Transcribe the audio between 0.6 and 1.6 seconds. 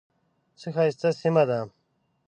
ښایسته سیمه ده.